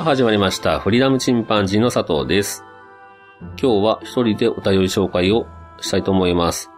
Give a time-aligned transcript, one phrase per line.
[0.00, 0.80] さあ、始まりました。
[0.80, 2.64] フリーダムチンパンジーの佐藤です。
[3.60, 5.46] 今日は一人でお便り紹介を
[5.82, 6.70] したいと思います。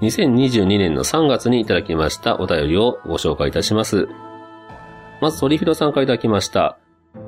[0.00, 4.08] 2022年の3月にいただきましたお便りをご紹介いたします。
[5.20, 6.78] まず、トリフィロさんからいただきました。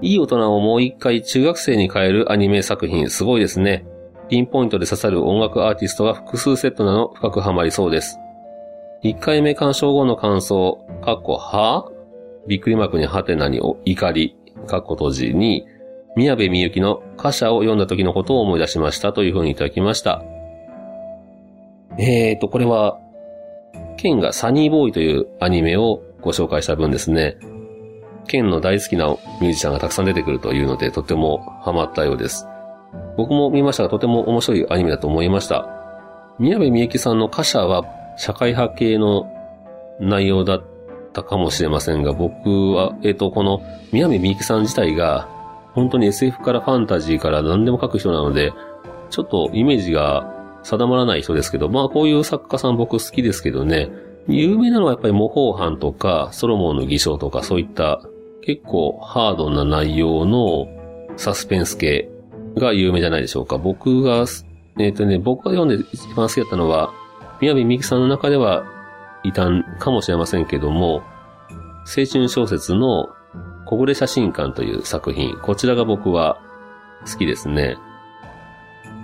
[0.01, 3.85] いい大人をもう一回中学生に変えるアニメ作品、すごいですね。
[4.31, 8.19] ピンポイントで刺さる音楽アーティストが複数セットなの深くハマりそうです。
[9.03, 11.91] 1回目鑑賞後の感想、かっこは？
[12.49, 15.67] びっくりマークにハテナに怒り、かっこ閉じに、
[16.17, 20.23] 宮部みゆきの歌詞を読んだ時のことを思い出しましたというふうにいただきました。
[21.99, 22.99] えーと、これは、
[23.97, 27.37] ケンがサニーボーイというアニメをご紹介した分ですね。
[28.27, 29.07] ケンの大好きな
[29.41, 32.47] ミュージシャンがたくさん出てくるというので、とてもハマったようです。
[33.17, 35.69] 僕も見ましたが、とても面白いアニメだと思いました。
[36.39, 37.85] 宮部みゆきさんの歌詞は
[38.17, 39.31] 社会派系の
[40.01, 40.63] 内容だっ
[41.15, 43.63] たかもしれませんが、僕は、えっ、と、この
[43.93, 45.29] 宮部みゆきさん自体が、
[45.73, 48.53] 本当に SF からファンタジーから何でも書く人なので、
[49.11, 53.89] ちょっとイメージが定まらない人ですけど、まあこういう作家さん僕好きですけどね、
[54.29, 58.03] 有名なのはやっぱり模倣犯とか、ソロモンの偽証とか、そういった
[58.43, 60.67] 結構ハードな内容の
[61.17, 62.09] サスペンス系
[62.57, 63.59] が有名じゃないでしょうか。
[63.59, 64.25] 僕が、
[64.79, 66.93] えっ、とね、僕が読んで一番好きだったのは、
[67.41, 68.65] 宮部みゆきさんの中では
[69.23, 71.03] いたんかもしれませんけども、
[71.87, 73.09] 青春小説の
[73.67, 75.39] 小暮写真館という作品。
[75.41, 76.41] こちらが僕は
[77.11, 77.77] 好きですね。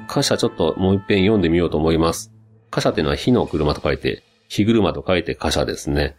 [0.08, 2.32] 歌詞ちょっともう一遍読んでみようと思います。
[2.72, 6.16] 歌詞っていうのは火の車と書いて、火車と書いて歌詞ですね。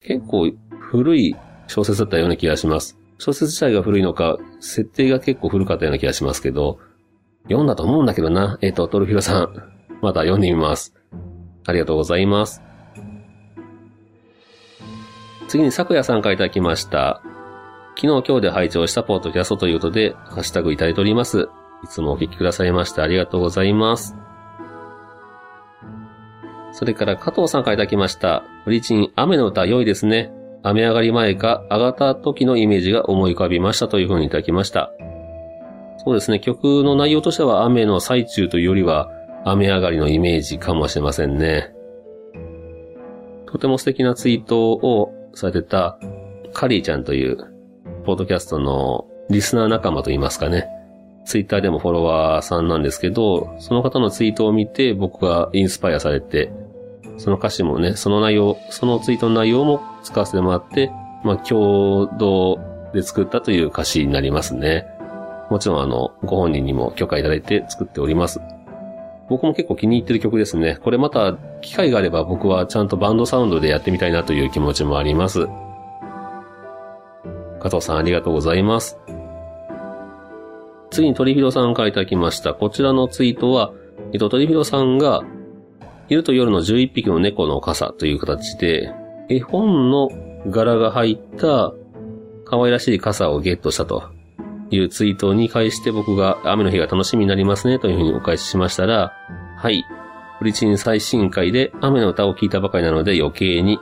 [0.00, 1.36] 結構古い
[1.68, 2.98] 小説だったような気がします。
[3.18, 6.80] 小説自体が古いのか、設定が結構古かったような気がしますけど、
[7.44, 8.58] 読んだと思うんだけどな。
[8.60, 10.94] えっ、と、トルフィロさん、また読んでみます。
[11.64, 12.62] ありがとうございます。
[15.48, 17.22] 次に、昨夜さんからいただきました。
[17.96, 21.48] 昨日今日で拝聴したポッドキャストということで、ハッシュタグいただいております。
[21.84, 24.16] いつもお聞きくださいましてありがとうございます。
[26.72, 28.44] それから加藤さんからいただきました。
[28.64, 30.32] ブリチン、雨の歌良いですね。
[30.62, 34.92] 雨上がり前か上がった時のイメージが思い浮かびましたというふうにいただきました。
[36.04, 39.10] そうですね、曲の内容としては雨の最中というよりは
[39.44, 41.72] 雨上がりのイメージかもしれませんね。
[43.46, 45.98] とても素敵なツイートをされてた
[46.52, 47.36] カリーちゃんという
[48.04, 50.68] ポッドキャストのリスナー仲間といいますかね。
[51.24, 56.52] ツイッターでもフォロワーさんなんですけど、その方のツイートを見て僕がインスパイアされて、
[57.18, 60.90] その歌詞もね、その内容、そのツイートの内容も使わせてもらって、
[61.24, 62.58] まあ共同
[62.92, 64.86] で作ったという歌詞になりますね。
[65.50, 68.40] もちろんあの、ご本人にも許可いただいて作っております。
[69.32, 70.78] 僕も結構気に入ってる曲ですね。
[70.82, 75.46] これまた機会があれば僕はちゃんとバンドサウンドでやってみたいなという気持ちもあります。
[77.58, 78.98] 加藤さんありがとうございます。
[80.90, 82.52] 次に鳥広さんからいただきました。
[82.52, 83.72] こちらのツイートは、
[84.12, 85.22] えっと、鳥広さんが、
[86.08, 88.92] 昼と夜の11匹の猫の傘という形で、
[89.30, 90.10] 絵本の
[90.50, 91.72] 柄が入った
[92.44, 94.02] 可愛らしい傘をゲットしたと
[94.72, 99.12] いうツイートに返して僕が雨の日が楽しみになりますねというふうにお返ししましたら、
[99.56, 99.84] はい。
[100.38, 103.78] プリチン最新回で雨の歌を聴いたばかりなので余計に、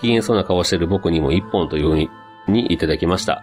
[0.00, 2.08] 機嫌そうな顔してる僕にも一本というふうに
[2.48, 3.42] にいただきました。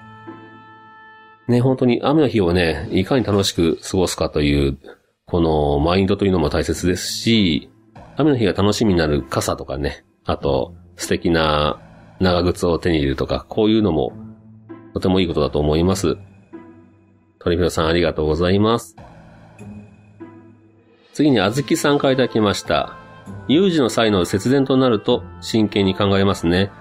[1.47, 4.77] ね、本当に雨の日をね、いかに楽しく過ごすかという、
[5.25, 7.69] このマインドというのも大切ですし、
[8.15, 11.79] 雨の日が楽しみになる傘とかね、あと素敵な
[12.19, 14.13] 長靴を手に入れるとか、こういうのも
[14.93, 16.17] とてもいいことだと思います。
[17.39, 18.95] 鳥広さんありがとうございます。
[21.13, 22.97] 次にあずきさんからいただきました。
[23.47, 26.71] 有事の際の節電となると真剣に考えますね。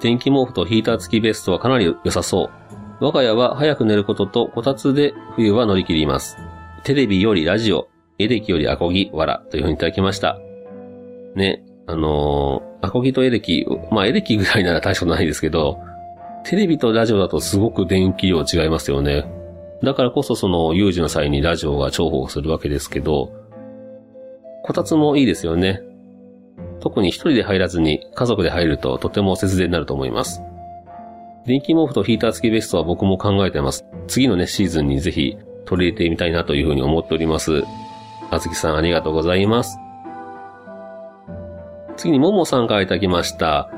[0.00, 3.04] 電気毛布とヒーター付きベストはかなり良さそう。
[3.04, 6.36] 我が家は早く寝ることとこたつで冬は乗り切ります。
[6.84, 7.88] テレビよりラジオ、
[8.18, 10.38] エレキよりアコギ、わら、というふうにいただきました。
[11.34, 15.78] ね、あのー、アコギとエレキ、まあエレキぐらいなら大したことないですけど、
[16.44, 19.30] テレビとラジオだとすごく電気量違いますよね。
[19.82, 23.32] だからこそその有事の際にラジオが重宝するわけですけど、
[24.62, 25.82] こたつもいいですよね。
[26.80, 30.42] 特に一人で入らずに家族で入るととても節電になると思います。
[31.46, 33.86] 電気毛布とヒーター付きベストは僕も考えてます。
[34.06, 37.62] 次のね、シーズンにぜひ取り入れてみたいなというふうに思っております。
[38.30, 39.78] あずきさんありがとうございます。
[41.96, 43.70] 次にももさんからいただきました。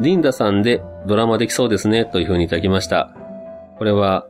[0.00, 3.14] リンダさんでドラマできそうですねというふうにいただきました。
[3.78, 4.26] これは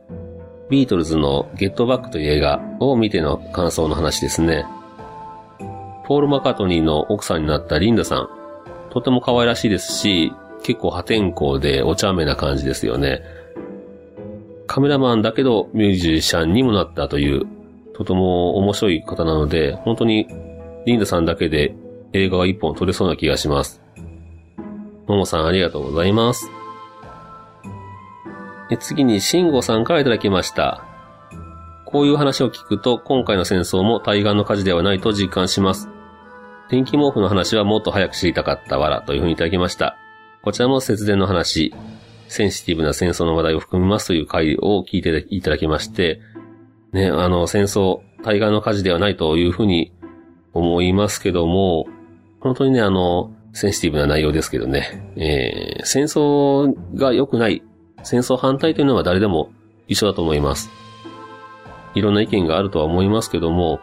[0.69, 4.65] ビートルズのゲットバックという映画を見ての感想の話ですね。
[6.05, 8.29] ポール・マカトニーの奥さんになったリンダさん。
[8.91, 10.31] とても可愛らしいですし、
[10.63, 13.21] 結構破天荒でお茶目な感じですよね。
[14.67, 17.45] カメラマンだけどミュージシャンにもなったという、
[17.93, 20.27] とても面白い方なので、本当に
[20.85, 21.75] リンダさんだけで
[22.13, 23.81] 映画が一本撮れそうな気がします。
[25.07, 26.49] ももさんありがとうございます。
[28.75, 30.83] 次に、シンゴさんからいただきました。
[31.85, 35.87] こういう話を聞くと、今回の戦争も対岸の火事ではないと実感します。
[36.69, 39.95] 電気毛布の話はもっと早く知りたかったわらというふうにいただきました。
[40.41, 41.73] こちらも節電の話、
[42.27, 46.19] センシティブな戦争の話題を含みますという回を聞いていただきまして、
[46.91, 49.93] ね、あの、戦争、対岸の火事ではないというふうに
[50.53, 51.85] 思いますけども、
[52.39, 57.63] 本当にね、あの、センシティブな内容ですけどね、えー、戦争が良くない、
[58.03, 59.51] 戦争反対というのは誰でも
[59.87, 60.69] 一緒だと思います。
[61.95, 63.79] いろんな意見があるとは思いますけども、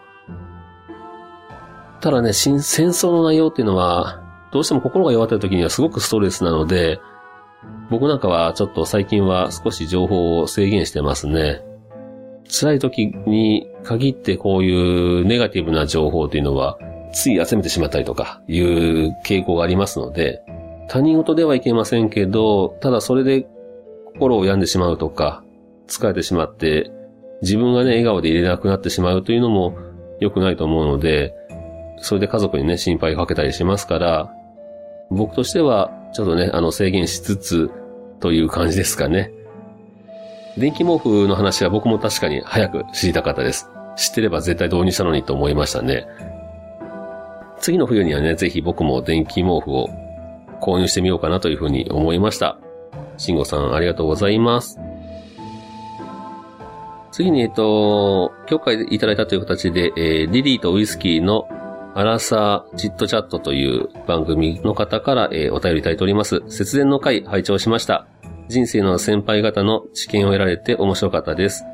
[2.00, 4.22] ただね、戦争の内容っていうのは、
[4.52, 7.00] どうしても心が弱ってる時にはすごくストレスなので、
[7.90, 11.62] 僕なんかはちょっと最近は少し情報を制限してますね。
[12.46, 16.78] 辛い時に限ってこういうネガティブな情報というのは、
[17.12, 20.42] つい集めてしまったりとかいう傾向がありますので、
[20.88, 23.46] 他人事ではいけませんけど、ただそれで
[24.14, 25.44] 心を病んでしまうとか、
[25.86, 26.90] 疲れてしまって、
[27.42, 29.76] 自分がね、笑顔でいれなくなってしまうというのも
[30.20, 31.34] 良くないと思うので、
[31.98, 34.32] それで家族にね、心配かけたりしますから、
[35.10, 37.70] 僕としては、ちょっとね、あの、制限しつつ、
[38.20, 39.32] という感じですかね。
[40.56, 43.68] 電気毛布の話は僕も確かに早く知りたかったです。
[43.96, 46.06] 知ってれば絶対導入したのにと思いましたね。
[47.58, 49.90] 次の冬にはね、ぜひ僕も電気毛布を
[50.62, 52.58] 購入してみようかなというふうに思いました。
[53.16, 54.78] 慎吾さんありがとうございます。
[57.12, 61.46] 次に、えっと、許可いただいたという形で、えー、リリーとウイスキーの
[61.94, 66.42] アラサーチットチャットという番組の方から、えー、お便りいただいております。
[66.48, 68.08] 節電の回拝聴しました。
[68.48, 71.64] 人生の先輩方の知見を得られて面白かったです。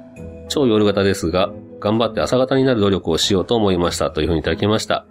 [0.51, 1.51] 超夜型ですが、
[1.81, 5.07] 頑張って朝型になる努力をしようと思いましたというふうにいただきました。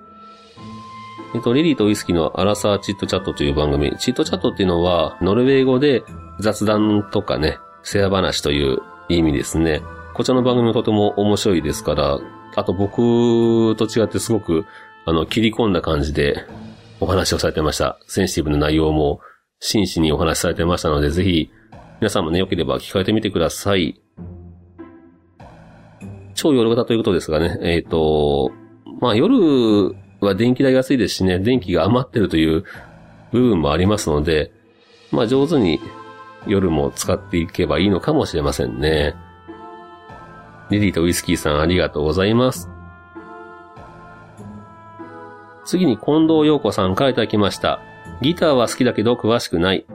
[1.36, 3.96] えっと、リリーとウイスキーのアラサーチットチャットという番組。
[3.98, 6.04] チットチャットっていうのは、ノルウェー語で
[6.40, 8.80] 雑談とかね、世話話という
[9.10, 9.82] 意味ですね。
[10.16, 12.20] こちらの番組もとても面白いですから、
[12.56, 14.66] あと僕と違ってすごく
[15.10, 16.46] あの、切り込んだ感じで
[17.00, 17.98] お話をされてました。
[18.08, 19.22] センシティブな内容も
[19.60, 21.50] 真摯にお話しされてましたので、ぜひ、
[22.00, 24.00] 皆さんもね、良ければ聞かれてみてください。
[26.36, 28.52] 超夜型ということですがね、えっ、ー、と、
[29.02, 32.64] まあ夜は電気代が安いですしね、電気が余ってるという
[33.32, 34.52] 部分もありますので、
[35.12, 35.80] まあ上手に
[36.48, 39.16] 夜も使っていけばいいのかもしれませんね。
[40.70, 42.70] リリーとウイスキーさんありがとうございます。
[45.66, 47.80] 次に近藤陽子さんからいただきました。
[48.22, 49.86] ギターは好きだけど詳しくない。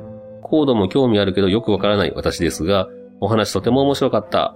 [0.42, 2.88] コードも興味あるけどよくわからない私ですが、
[3.20, 4.54] お話とても面白かった。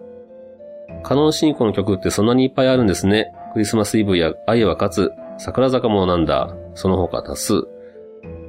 [1.03, 3.33] カノン進行の曲ってそんなにいっぱいあるんですね。
[3.53, 6.55] クリスマスイブや愛は勝つ、桜坂もなんだ。
[6.75, 7.67] その他多数。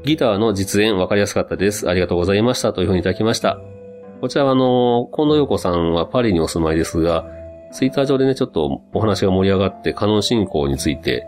[0.03, 1.89] ギターの実演わかりやすかったです。
[1.89, 2.73] ありがとうございました。
[2.73, 3.59] というふうにいただきました。
[4.21, 7.25] こちらはあの、近藤陽子さんはパリにお住まいですが、
[7.71, 11.27] ツイッター上でね、ちょっとお話が盛り上がって、カノン進行について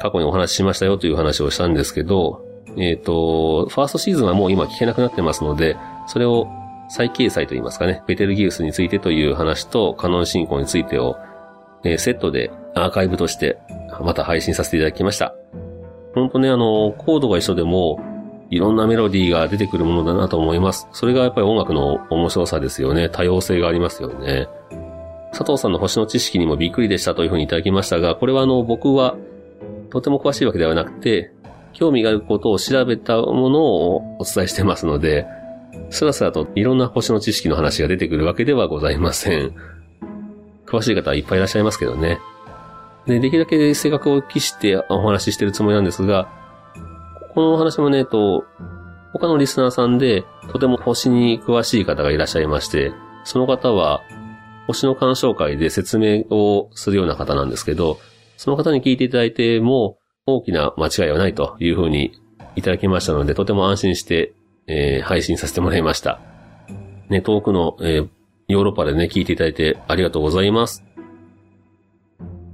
[0.00, 2.44] 過去にお話ししましたよという話をしたんですけど、
[2.76, 5.76] えっ、ー、と、ファーストシーズンはもう今聞けなくなってますので、
[6.06, 6.48] それを
[6.88, 11.16] 再掲載といいますかね、ベテルギウスについてという話とカノン進行についてを、
[11.84, 13.58] えー、セットでアーカイブとして
[14.00, 15.34] また配信させていただきました。
[16.14, 18.00] 本当ね、あの、コードが一緒でも、
[18.50, 20.86] いろんなメロディーが出てくるものだなと思います。
[20.92, 23.08] それがやっぱり音楽の面白さですよね。
[23.08, 24.46] 多様性がありますよね。
[25.30, 29.16] 佐藤さんの星の知識にもびっくりでしたというふうにいただきましたが、これはあの、僕は
[29.88, 31.32] とても詳しいわけではなくて、
[31.72, 35.26] 興味があることを調べたものをお伝えしてますので、
[35.88, 39.54] スラスラといろんな星の知識の話が出てくるわけではございません。
[40.72, 42.18] 詳しい方はいっぱいいらっしゃいますけどね。
[43.06, 46.28] で、できるだけ性格を期してお話ししてるつもりなんですが、
[47.34, 48.44] このお話もね、と、
[49.12, 52.92] 他のリスナーさんで、とても星に詳しい方がいらっしゃいまして、
[53.24, 54.00] その方は、
[54.66, 57.98] 星の鑑賞会で説明をするような方なんですけど、
[58.36, 62.12] その方に聞いていただいても、大きな間違いはないというふうに
[62.54, 64.32] いただきましたので、とても安心して、
[64.66, 66.20] えー、配信させてもらいました。
[67.08, 68.08] ね、遠くの、えー、
[68.52, 70.84] ヨーロッパでね、聞いていただいてありがとうございます。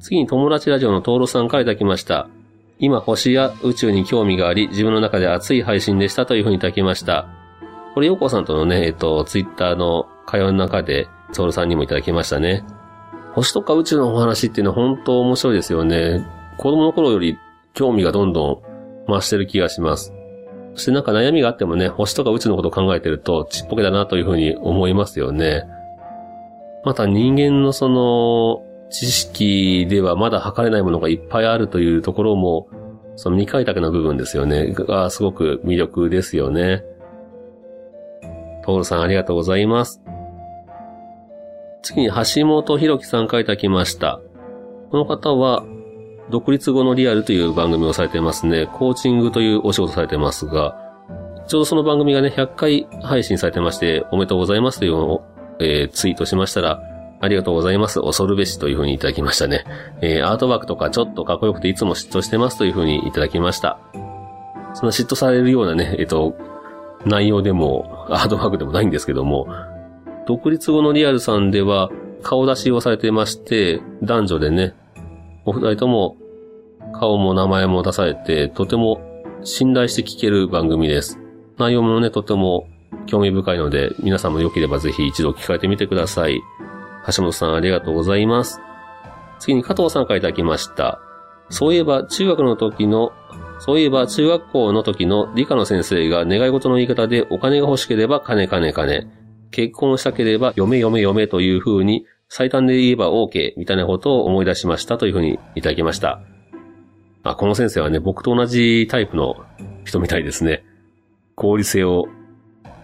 [0.01, 2.29] 次に友達ラジオのトーさんからいただきました。
[2.79, 7.27] 今星や宇宙に興味があり、自分の中で熱い配信でしたというふうにいただきました。
[7.95, 12.65] これ、ヨコさんとのね、えっと、ツイッターの会話の中で、トールさんにもいただきましたね。
[13.35, 16.25] 星とか宇宙のお話っていうのは本当面白いですよね。
[16.59, 17.37] 子供の頃より
[17.75, 18.63] 興味がどんど
[19.09, 20.13] ん増してる気がします。
[20.75, 25.65] そしてなんか悩みがあってもね、星とか宇宙のことを考えてるとちっぽけだなというふうに思いますよね。
[26.89, 32.67] また人間のその、知識ではまだ測れないものがいっぱいあるというところも、
[33.17, 34.73] その未開拓な部分ですよね。
[34.73, 36.83] がすごく魅力ですよね。
[38.65, 40.01] トールさんありがとうございます。
[41.83, 44.23] 次に橋本博樹さん書いてきました。
[44.91, 45.67] この方は、
[46.31, 48.67] 独立後のリアルという番組をされてますね。
[48.67, 50.75] コーチングというお仕事されてますが、
[51.49, 55.21] ちょうどその番組がね、100回配信されてまして、おめでとうございますという、
[55.61, 56.83] えー、ツイートしましたら、
[57.21, 58.01] ありがとうございます。
[58.01, 59.65] 恐るべしというふうにいただきましたね。
[60.03, 63.79] えー、アートワークとかちょっとかっこよくていつも嫉妬してますというふうにいただきました。
[64.75, 66.37] そんな嫉妬されるようなね、えっ、ー、と、
[67.05, 69.49] 内容でも、アートワークでもないんですけども、
[70.27, 71.91] 独立後のリアルさんでは、
[72.23, 74.75] 顔出しをされてまして、男女でね、
[75.45, 76.17] お二人とも、
[76.93, 79.01] 顔も名前も出されて、とても
[79.43, 81.19] 信頼して聞ける番組です。
[81.59, 82.69] 内容もね、とても
[83.09, 86.41] 興味深いので、皆さんも良ければぜひ一度聞かれてみてください。
[87.15, 88.61] 橋本さんありがとうございます。
[89.39, 91.01] 次に加藤さんからいただきました。
[91.49, 93.13] そういえば中学の時の、
[93.59, 99.11] そういえば中学校の時の理科の先生が願い事の言い方でお金が欲しければ金金金。
[99.51, 106.21] 結婚したければ嫁嫁嫁という風に最短で言えば OK みたいなことを思い出しましたという風にいただきました。
[107.23, 109.37] あ、この先生はね、僕と同じタイプの
[109.85, 110.65] 人みたいですね。
[111.35, 112.07] 合理性を、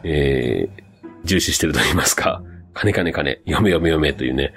[0.05, 0.83] えー、
[1.25, 2.43] 重視してると言いますか。
[2.75, 4.53] 金金金、読め読め読めというね。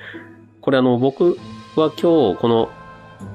[0.62, 1.38] これあの、僕
[1.75, 2.70] は今日この、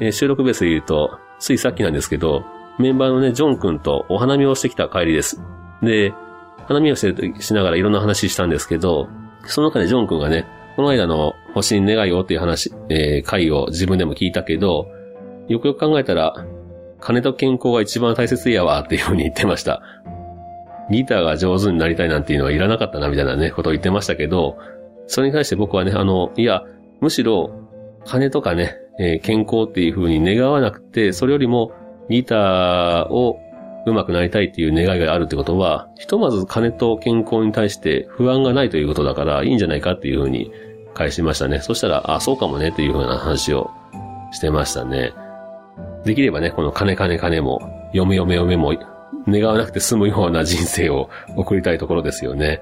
[0.00, 2.44] えー、収録ベースで言うと、ついさっきなんですけど、
[2.78, 5.40] メンバーのね、ジョン君とお花見をしてきた帰りです。
[5.82, 6.12] で、
[6.66, 9.08] 花見をしてしながらいろんな話したんですけど、
[9.46, 14.86] その中でジョン君がね、この間の星に願いをっていう話、えー、回を自分でも聞いたけど、
[15.48, 16.34] よくよく考えたら、
[17.00, 19.82] 金と健康が一番大切やわっていうふうに言ってました。
[20.90, 24.58] ギターが上手になりたいなんていうのはいらなかったなみたいなね、ことを言ってましたけど、
[25.06, 26.62] それに対して僕はね、あの、いや、
[27.00, 27.50] むしろ、
[28.04, 31.72] 金とかね、えー、健康っていう風に願わなくて、それよりも
[32.08, 33.38] ギターを
[33.86, 40.52] 上手くなりたいっていう願いがあるってことは、ひとまず金と健康に対して不安がないということだからいいんじゃないかっていう風に
[40.94, 41.60] 返しましたね。
[41.60, 43.70] そしたら、あ、そうかもねっていう風な話を
[44.30, 45.12] してましたね。
[46.04, 47.60] できればね、この金金金も、
[47.92, 48.72] 嫁嫁嫁も
[49.26, 52.60] 願わなくて済むような人生を送りたいところですよね。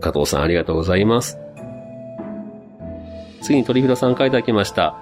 [0.00, 1.38] 加藤さんありがとうございます。
[3.42, 4.96] 次に鳥札さん書いていただきました。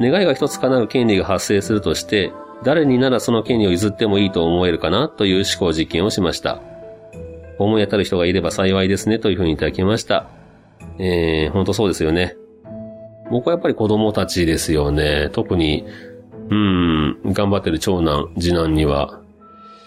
[0.00, 2.32] 願いが一つ叶う権利が発生するとして、
[2.64, 5.08] 誰にならその権利を譲ってもいいと思えるかな？
[5.08, 6.60] という思考実験をしました。
[7.58, 10.28] 思い当たる人がいれば幸いですねというふうにいただきました。
[10.98, 12.36] えー、ほんとそうですよね。
[13.30, 15.28] 僕はやっぱり子供たちですよね。
[15.32, 15.84] 特に、
[16.50, 19.20] うん、頑張ってる長男、次男には、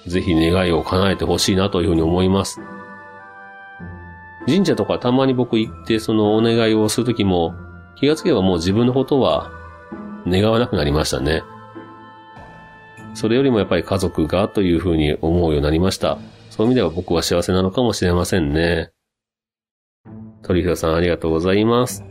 [0.07, 2.59] ぜひ願いを叶えてほしいなというふうに思います。
[4.47, 7.53] 神社とかたまに僕行ってそのお願いをするときも
[7.95, 9.51] 気がつけばもう自分のことは
[10.25, 11.43] 願わなくなりましたね。
[13.13, 16.17] それよりもやっぱり家族がというふうに思うようになりました。
[16.49, 18.91] そういう意味では僕は幸せなのかもしれませんね。
[20.41, 22.03] 鳥広さんありがとうございます。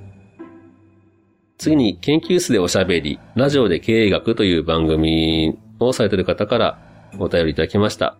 [1.59, 8.17] 次に研究室でおしゃべり、ラジオで経営学という番組をされている方からお便りいただきました。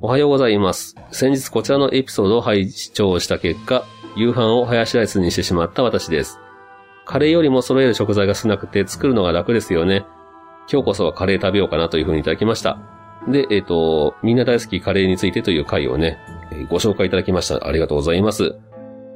[0.00, 0.94] おはようございます。
[1.10, 3.84] 先日こちらのエピソードを拝聴した結果、
[4.16, 6.38] 夕飯をハヤシライスにしてしまった私です。
[7.04, 10.04] カレーよりも揃える食材が少なくて作るのが楽ですよね。
[10.70, 12.78] 今日こそはカレー食べようかなというふうにいただきました。
[13.26, 16.18] で、えっ、ー、と、みんな大好きカレーについてという回をね、
[16.70, 17.66] ご紹介いただきました。
[17.66, 18.54] ありがとうございます。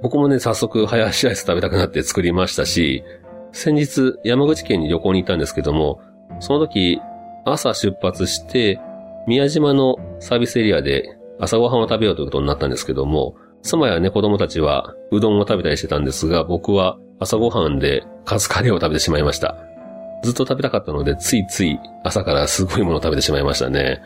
[0.03, 3.05] 僕もね、早速、ハヤシライス食べたくなって作りましたし、
[3.53, 6.01] 先日、山口県に旅行に行ったんですけども、
[6.41, 7.01] その時、
[7.45, 8.81] 朝出発して、
[9.27, 19.57] 宮島のサービスエリアで朝ごはんを食べようということになったんですけども、妻やね、子供たちはうどんを食べたりしてたんですが、僕は朝ごはんでカツカレーを食べてしまいました。
[20.23, 24.01] ずっと食べたかったので、ついつい朝からすごいものを食べてしまいましたね。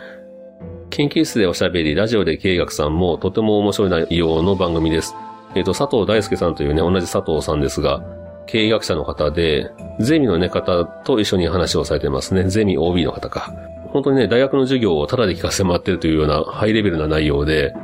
[0.90, 5.14] 研究室でおしゃべり、ラジオで経営学さんもとても面白い内容の番組です。
[5.55, 8.02] えっ、ー、と、佐藤大輔さんというね、同じ佐藤さんですが、
[8.47, 12.49] 経営学者の方で、ゼミのね、方と一緒に話をされてますね。
[12.49, 13.53] ゼミ OB の方か。
[13.93, 17.75] 本当にね、大学の授業をタダで聞かせてもらってるというようなハイレベルな内容で、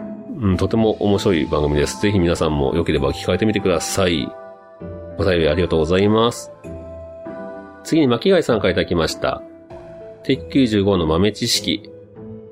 [0.40, 2.00] うん、とても面白い番組です。
[2.00, 4.28] ぜひ皆さんも良ければ聞かれてみてください。
[5.19, 6.52] お便りありがとうございます。
[7.85, 9.42] 次に巻貝さんからいただきました。
[10.25, 11.90] テック95の豆知識。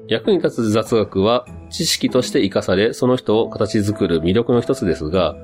[0.08, 5.36] 役に立つ雑学は知識として活かされ、その人を形作る魅力の一つですが、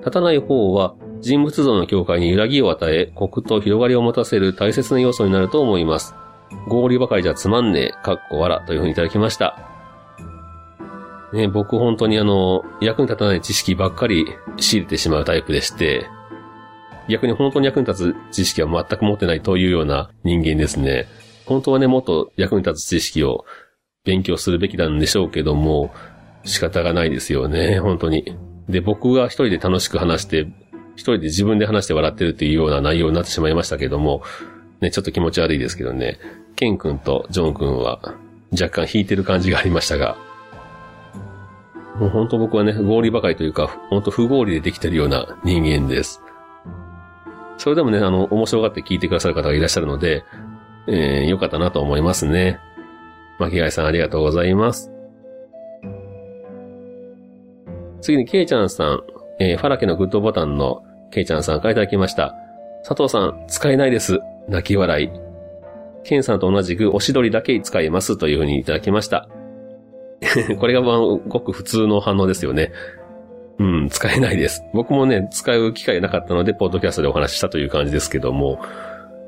[0.00, 6.14] 立たない方は人物像の境界に揺らぎを与え、コクと広がりを持たせる大切な要素になると思います。
[6.66, 9.56] 合理ばかりじゃつまんねえ、かっこわらというふうにいただきました。
[11.32, 14.26] ね、僕本当にあの、役に立たない知識ばっかり
[14.58, 16.06] 仕入れてしまうタイプでして、
[17.08, 21.06] 逆に本当に役に立つ知識は全く持ってないというような人間ですね。
[21.46, 23.44] 本当はね、もっと役に立つ知識を
[24.04, 25.92] 勉強するべきなんでしょうけども、
[26.44, 28.36] 仕方がないですよね、本当に。
[28.68, 30.48] で、僕が一人で楽しく話して、
[30.94, 34.22] 一人で自分で話して笑ってるっていうような内容になってしまいましたけども、
[34.80, 36.18] ね、ちょっと気持ち悪いですけどね、
[36.56, 38.14] ケン君とジョン君は
[38.52, 40.16] 若干引いてる感じがありましたが、
[41.98, 46.22] もう本当僕はね、合理ばかりというか、本当不合理でできてるような人間です。
[47.58, 50.24] それでもね、あの、面白がって聞いてくださる方がいらっしゃるので、
[50.88, 52.58] えー、よかったなと思いますね。
[53.38, 54.90] 巻貝さんありがとうございます。
[58.00, 59.02] 次に、ケイちゃんさん、
[59.42, 62.36] えー、ファラケのグッドボタンのケイちゃんさんからいただきました。
[62.84, 64.20] 佐藤さん、使えないです。
[64.48, 65.10] 泣き笑い。
[66.04, 69.28] ケンさんと同じく、おしどりだけ使いますというふうにいただきました。
[70.60, 72.70] これがまあ、ごく普通の反応ですよね。
[73.58, 74.64] うん、使えないです。
[74.72, 78.60] 僕もね、使う機会なかったので、ポッドキャストでお話ししたという感じですけども、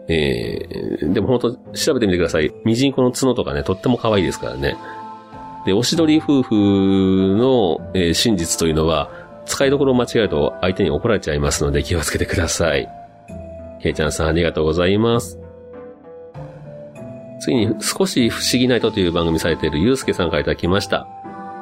[0.06, 2.52] えー、でも本当調べてみてください。
[2.64, 4.76] ミジンコの角とかね、とっても可愛いですからね。
[5.66, 6.54] で、おしどり夫婦
[7.36, 12.88] の、えー、真実というのは、使いどころを間違えると相手に怒られちゃいますので気をつけてください。
[13.80, 15.38] ケイちゃんさんありがとうございます。
[17.40, 21.06] 次に、少し不思議な人という番組されているゆうすけさんからいただきました。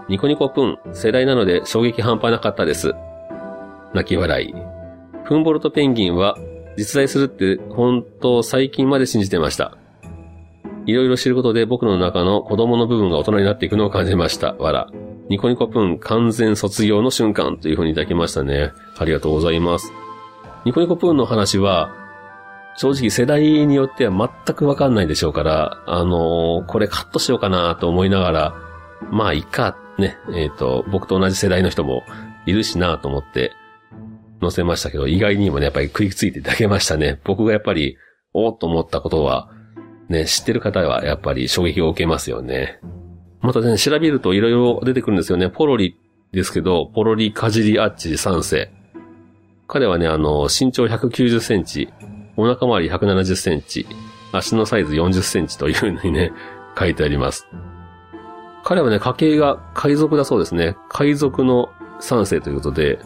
[0.08, 2.94] ニコニコプン、世代なので衝撃半端なかったです。
[3.92, 4.54] 泣き笑い。
[5.24, 6.36] フンボルトペンギンは
[6.76, 9.76] 実在するって本当最近まで信じてました。
[10.86, 14.54] いろいろ知ることで僕の中の子供の部分が大人になっていくのを感じました。
[14.54, 14.88] わら。
[15.28, 18.72] ニコニコプン完全卒業の瞬間という風にいただきましたね。
[18.98, 19.92] ありがとうございます。
[20.64, 21.94] ニコニコプンの話は、
[22.76, 28.54] 正直世代によっては全くわかんないでしょうから、あのー、これカットしようかなと思いながら、
[29.10, 32.02] まあいいか、ね、えっ、ー、と、僕と同じ世代の人も
[32.46, 33.52] いるしなと思って
[34.40, 37.20] 載せましたけど、意外にもね、やっぱり食いついていただけましたね。
[37.24, 37.96] 僕がやっぱり、
[38.32, 39.50] おーっと思ったことは、
[40.12, 42.78] ね、知ってる方はやっぱり衝撃を受けますよね。
[43.40, 45.50] またね、調べると色々出てくるんですよね。
[45.50, 45.98] ポロリ
[46.32, 48.70] ですけど、ポロリカジリアッチ3世。
[49.66, 51.88] 彼はね、あの、身長190センチ、
[52.36, 53.86] お腹周り170センチ、
[54.32, 56.32] 足のサイズ40センチというふうにね、
[56.78, 57.48] 書いてあります。
[58.64, 60.76] 彼はね、家系が海賊だそうですね。
[60.88, 61.70] 海賊の
[62.00, 62.98] 3世ということで、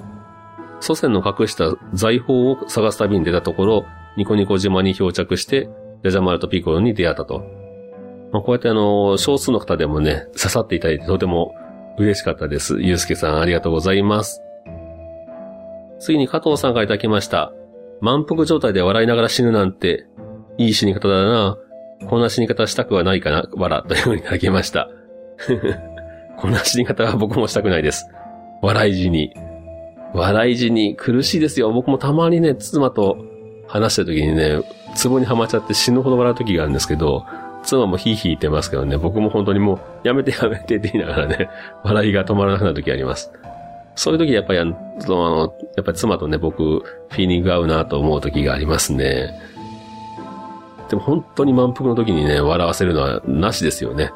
[0.80, 5.68] 祖先の隠した財宝を探す旅に出たところ、ニコニコ島に漂着して、
[6.06, 7.40] ジャジャマルとピコロに出会ったと。
[8.32, 11.54] まあ、こうやってあの、少数の方でもね、刺さっていただいてとても
[11.98, 12.80] 嬉しかったです。
[12.80, 14.42] ゆうすけさんありがとうございます。
[15.98, 17.52] 次に加藤さんがいただきました。
[18.00, 20.06] 満腹状態で笑いながら死ぬなんて、
[20.58, 21.58] いい死に方だな。
[22.08, 24.90] こんな死に方したくはないかな、わら、というふうにいただきました。
[26.38, 28.06] こんな死に方は僕もしたくないです。
[28.62, 29.32] 笑い死に。
[30.14, 31.72] 笑い死に苦しいですよ。
[31.72, 33.16] 僕もたまにね、妻と
[33.66, 34.62] 話してる時にね、
[35.02, 37.26] 壺にはまっちゃって死ぬほど笑う時があるんですけど、
[37.62, 41.50] 妻もヒーヒー言ってますけどね、僕も本当にもう、やめてやめてって言いながらね、
[41.84, 43.32] 笑いが止まらなくなる時あります。
[43.94, 49.34] そういう時やっぱりあの、やっぱり妻とね、僕、フィーリング合うなと思う時がありますね。
[50.88, 54.12] でも本当に満腹の時にね、笑わせるのはなしですよね。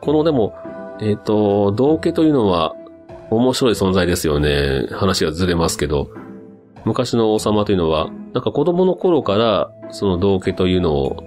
[0.00, 0.54] このでも、
[1.00, 2.74] えっ、ー、と、道家というのは
[3.30, 4.86] 面白い存在ですよね。
[4.92, 6.08] 話がずれますけど。
[6.84, 11.22] 昔の王様というのは、なんか子供の頃から、その道家というのを、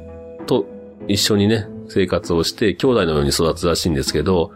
[0.45, 0.65] と
[1.08, 4.51] 一緒にね、生活をして、兄弟のように育つらしいんですけど、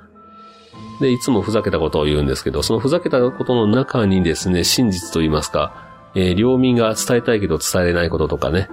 [0.99, 8.67] で、いつもふざけたことを言うんですけど、そのふざけたことの中にですね、真実と言いますか、えー、領民が伝えたいけど伝えれないこととかね、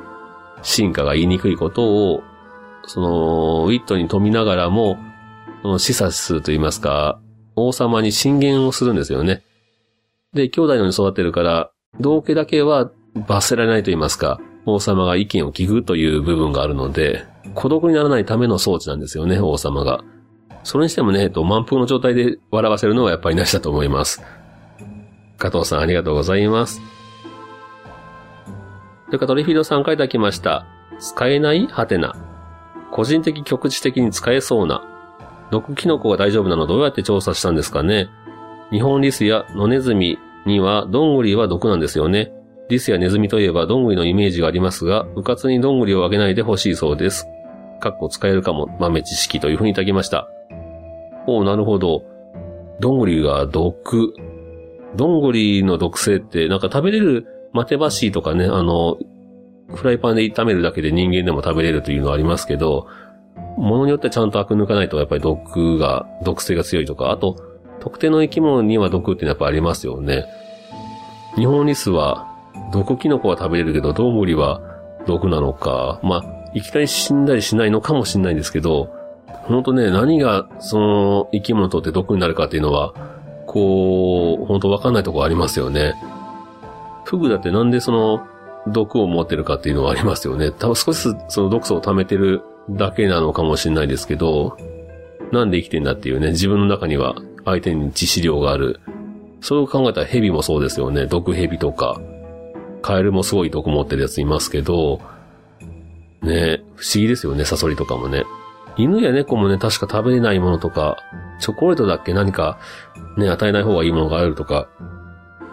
[0.62, 2.22] 進化が言いにくいことを、
[2.87, 4.99] その、ウィットに富みながらも、
[5.62, 7.20] その示唆すると言いますか、
[7.57, 9.44] 王様に進言をするんですよね。
[10.33, 11.70] で、兄弟のように育ってるから、
[12.01, 12.90] 道家だけは
[13.27, 17.24] 罰せられないと言いますか、王様が意見を聞くという部分があるので、
[17.55, 20.05] 孤独にならないための装置なんですよね、王様が。
[20.64, 24.22] それにしてもね、えっと、満腹の状態で笑わせるのはやっぱりなしだと思います。
[25.38, 26.81] 加藤さんありがとうございます。
[29.09, 30.66] というか、トリフィードさんからいただきました。
[30.98, 32.14] 使えないハテナ。
[32.90, 34.83] 個人的局地的に使えそうな、
[35.50, 38.09] 毒キノコが大丈夫なのどうやって調査したんですかね
[38.70, 42.33] 日本リスや野ネズミにはどんぐりは毒なんですよね。
[42.68, 47.26] リスやネズミといえばどんぐりのイメージがありますが、部活にどんぐりをあげないでほしいそうです。
[47.81, 50.29] かっこ使えるかも豆知識というふうにいただきました。
[51.26, 52.05] おおなるほど。
[52.81, 54.14] どんぐりが毒。
[54.96, 58.98] どんぐりの毒性って、なんか食べれるマテバシーとかね、あの、
[59.74, 62.87] フライパンで炒めるだけで人間でも食べれるというのはありますけど、
[63.57, 67.37] ものによってちゃんとアク抜かないとやっぱり毒が、毒性が強いとか、あと、
[67.81, 70.26] 特定の生き物には毒ってやっぱありますよね。
[71.37, 72.36] 日本リスは、
[72.72, 74.60] 毒キノコは食べれるけど、どんぐりは
[75.06, 78.90] 毒なのか、まあ、いきなり死んだりしないのかもしれないんですけど、
[79.44, 82.94] 本当ね、何がその生き物にとって毒になるかっていうのは、
[83.46, 85.94] こう、本当わかんないとこありますよね。
[87.04, 88.26] フグだってなんでその
[88.66, 90.50] 毒を持ってるかっていうのはありますよね。
[90.50, 94.56] 多分少しその毒素を溜めてるだけなのかもしれないですけど、
[95.32, 97.14] なんで生きてんだっていうね、自分の中には
[97.44, 98.80] 相手に致死量がある。
[99.40, 101.06] そう考えたら蛇もそうですよね。
[101.06, 102.00] 毒蛇とか、
[102.87, 105.01] カエルもすごい毒持ってるやついますけど、
[106.22, 108.22] ね、不思議ですよね、サソリとかもね。
[108.77, 110.96] 犬や猫もね、確か食べれないものとか、
[111.40, 112.14] チョコレートだっけ？
[112.14, 112.61] 何か、
[113.16, 114.68] ね、与えない方がいいものがあるとか、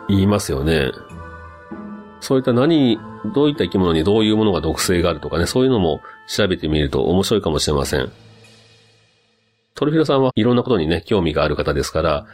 [0.10, 0.91] 言いますよね。
[2.19, 3.00] そういった何、
[3.34, 8.12] どういった生き物にどういうものが毒性があるとかね、そういうのも調べてみると面白いかもしれません。
[9.74, 12.26] トルフィロさんはいろんなことにね、興味がある方ですから、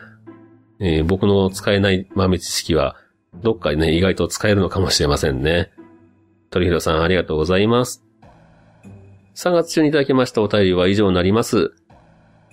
[0.82, 2.98] えー、僕の使えない豆知識は、
[3.36, 5.72] どっかでね、意外と使えるのかもしれませんね。
[6.50, 8.04] トルフィロさんありがとうございます。
[9.36, 11.74] 3月中にいただきましたお便りは以上になります。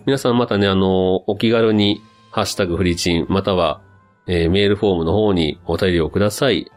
[0.05, 3.81] 皆さんまたね、あの、お気軽に、ハッシュタグフリチン、または、
[4.29, 6.71] えー、メールフォームの方にお便りをください。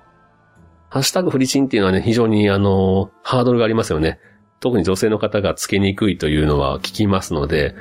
[0.89, 4.19] ハッシュタグフリチンっていうのはね、非常にあの、ハードルがありますよね。
[4.59, 7.75] 特に女性の方がつけにくいというのは聞きますので、